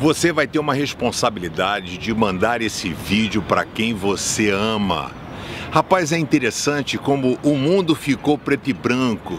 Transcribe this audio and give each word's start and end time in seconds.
Você 0.00 0.30
vai 0.30 0.46
ter 0.46 0.60
uma 0.60 0.74
responsabilidade 0.74 1.98
de 1.98 2.14
mandar 2.14 2.62
esse 2.62 2.88
vídeo 2.90 3.42
para 3.42 3.64
quem 3.64 3.92
você 3.92 4.48
ama. 4.48 5.10
Rapaz, 5.70 6.12
é 6.12 6.18
interessante 6.18 6.96
como 6.96 7.38
o 7.42 7.54
mundo 7.54 7.94
ficou 7.94 8.38
preto 8.38 8.70
e 8.70 8.72
branco. 8.72 9.38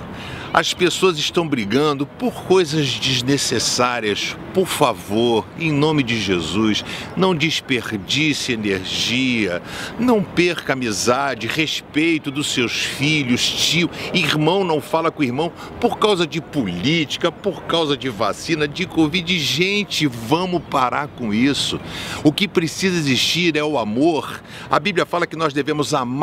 As 0.52 0.74
pessoas 0.74 1.18
estão 1.20 1.48
brigando 1.48 2.08
por 2.08 2.34
coisas 2.46 2.88
desnecessárias. 3.00 4.36
Por 4.52 4.66
favor, 4.66 5.46
em 5.60 5.72
nome 5.72 6.02
de 6.02 6.20
Jesus, 6.20 6.84
não 7.16 7.36
desperdice 7.36 8.52
energia, 8.52 9.62
não 10.00 10.24
perca 10.24 10.74
amizade, 10.74 11.46
respeito 11.46 12.32
dos 12.32 12.52
seus 12.52 12.84
filhos, 12.84 13.42
tio, 13.48 13.92
irmão 14.12 14.64
não 14.64 14.82
fala 14.82 15.12
com 15.12 15.24
irmão 15.24 15.52
por 15.80 16.00
causa 16.00 16.26
de 16.26 16.42
política, 16.42 17.32
por 17.32 17.64
causa 17.64 17.96
de 17.96 18.10
vacina, 18.10 18.68
de 18.68 18.88
Covid. 18.88 19.38
Gente, 19.38 20.08
vamos 20.08 20.64
parar 20.68 21.10
com 21.10 21.32
isso. 21.32 21.80
O 22.24 22.34
que 22.34 22.48
precisa 22.48 22.98
existir 22.98 23.56
é 23.56 23.64
o 23.64 23.78
amor. 23.78 24.42
A 24.70 24.80
Bíblia 24.80 25.06
fala 25.06 25.28
que 25.28 25.36
nós 25.36 25.54
devemos 25.54 25.94
amar 25.94 26.19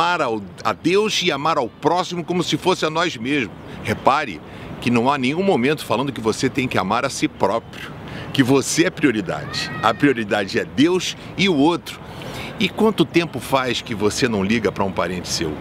a 0.65 0.73
Deus 0.73 1.23
e 1.23 1.33
amar 1.33 1.59
ao 1.59 1.69
próximo 1.69 2.25
como 2.25 2.43
se 2.43 2.57
fosse 2.57 2.85
a 2.85 2.91
nós 2.91 3.17
mesmos. 3.17 3.57
Repare 3.83 4.41
que 4.81 4.91
não 4.91 5.11
há 5.11 5.17
nenhum 5.17 5.43
momento 5.43 5.85
falando 5.85 6.13
que 6.13 6.21
você 6.21 6.49
tem 6.49 6.69
que 6.69 6.79
amar 6.79 7.05
a 7.05 7.11
si 7.11 7.27
próprio, 7.29 7.93
que 8.33 8.43
você 8.43 8.87
é 8.87 8.91
prioridade. 8.91 9.71
A 9.83 9.95
prioridade 9.95 10.59
é 10.59 10.65
Deus 10.65 11.17
e 11.37 11.49
o 11.49 11.57
outro. 11.57 11.99
E 12.61 12.69
quanto 12.69 13.05
tempo 13.05 13.39
faz 13.41 13.81
que 13.81 13.95
você 13.95 14.29
não 14.29 14.43
liga 14.43 14.71
para 14.73 14.85
um 14.85 14.93
parente 14.93 15.29
seu? 15.29 15.53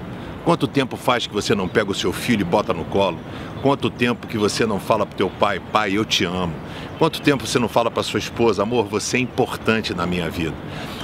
Quanto 0.45 0.67
tempo 0.67 0.95
faz 0.95 1.25
que 1.25 1.33
você 1.33 1.55
não 1.55 1.67
pega 1.67 1.89
o 1.89 1.95
seu 1.95 2.13
filho 2.13 2.41
e 2.41 2.43
bota 2.43 2.71
no 2.71 2.85
colo? 2.85 3.17
Quanto 3.63 3.89
tempo 3.89 4.27
que 4.27 4.37
você 4.37 4.63
não 4.63 4.79
fala 4.79 5.03
para 5.03 5.17
teu 5.17 5.27
pai, 5.27 5.59
pai, 5.59 5.97
eu 5.97 6.05
te 6.05 6.23
amo? 6.23 6.53
Quanto 6.99 7.19
tempo 7.19 7.47
você 7.47 7.57
não 7.57 7.67
fala 7.67 7.89
para 7.89 8.03
sua 8.03 8.19
esposa, 8.19 8.61
amor, 8.61 8.85
você 8.85 9.17
é 9.17 9.19
importante 9.19 9.91
na 9.95 10.05
minha 10.05 10.29
vida? 10.29 10.53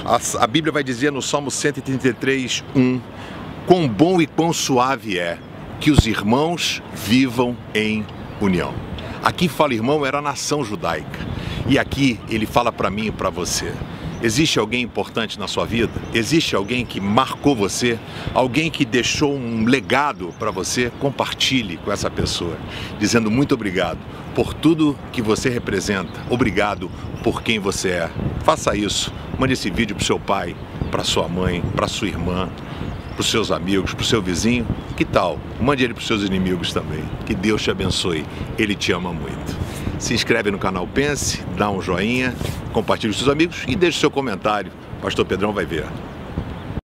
A, 0.04 0.44
a 0.44 0.46
Bíblia 0.46 0.72
vai 0.72 0.84
dizer 0.84 1.10
no 1.10 1.20
Salmo 1.20 1.50
133, 1.50 2.62
1, 2.74 3.00
quão 3.66 3.88
bom 3.88 4.22
e 4.22 4.28
quão 4.28 4.52
suave 4.52 5.18
é 5.18 5.36
que 5.80 5.90
os 5.90 6.06
irmãos 6.06 6.80
vivam 6.94 7.56
em 7.74 8.06
união. 8.40 8.72
Aqui 9.24 9.48
fala 9.48 9.74
irmão 9.74 10.06
era 10.06 10.18
a 10.18 10.22
nação 10.22 10.64
judaica. 10.64 11.18
E 11.66 11.80
aqui 11.80 12.20
ele 12.28 12.46
fala 12.46 12.70
para 12.70 12.88
mim 12.90 13.06
e 13.06 13.10
para 13.10 13.28
você. 13.28 13.72
Existe 14.22 14.58
alguém 14.58 14.82
importante 14.82 15.38
na 15.38 15.48
sua 15.48 15.64
vida? 15.64 15.92
Existe 16.14 16.54
alguém 16.54 16.86
que 16.86 17.00
marcou 17.00 17.56
você? 17.56 17.98
Alguém 18.32 18.70
que 18.70 18.84
deixou 18.84 19.34
um 19.34 19.64
legado 19.64 20.32
para 20.38 20.52
você? 20.52 20.92
Compartilhe 21.00 21.76
com 21.78 21.90
essa 21.90 22.08
pessoa, 22.08 22.56
dizendo 23.00 23.30
muito 23.30 23.54
obrigado 23.54 23.98
por 24.34 24.54
tudo 24.54 24.96
que 25.12 25.20
você 25.20 25.50
representa. 25.50 26.24
Obrigado 26.30 26.88
por 27.22 27.42
quem 27.42 27.58
você 27.58 27.88
é. 27.88 28.10
Faça 28.44 28.76
isso. 28.76 29.12
Mande 29.38 29.54
esse 29.54 29.70
vídeo 29.70 29.96
para 29.96 30.04
seu 30.04 30.20
pai, 30.20 30.54
para 30.90 31.02
sua 31.02 31.28
mãe, 31.28 31.60
para 31.74 31.88
sua 31.88 32.08
irmã 32.08 32.48
para 33.12 33.20
os 33.20 33.30
seus 33.30 33.50
amigos, 33.50 33.92
para 33.92 34.02
o 34.02 34.06
seu 34.06 34.22
vizinho. 34.22 34.66
Que 34.96 35.04
tal? 35.04 35.38
Mande 35.60 35.84
ele 35.84 35.92
para 35.92 36.00
os 36.00 36.06
seus 36.06 36.22
inimigos 36.22 36.72
também. 36.72 37.04
Que 37.26 37.34
Deus 37.34 37.62
te 37.62 37.70
abençoe. 37.70 38.24
Ele 38.58 38.74
te 38.74 38.92
ama 38.92 39.12
muito. 39.12 39.56
Se 40.02 40.14
inscreve 40.14 40.50
no 40.50 40.58
canal 40.58 40.84
Pense, 40.84 41.40
dá 41.56 41.70
um 41.70 41.80
joinha, 41.80 42.34
compartilhe 42.72 43.12
com 43.12 43.18
seus 43.20 43.30
amigos 43.30 43.62
e 43.68 43.76
deixe 43.76 44.00
seu 44.00 44.10
comentário. 44.10 44.72
Pastor 45.00 45.24
Pedrão 45.24 45.52
vai 45.52 45.64
ver. 45.64 45.86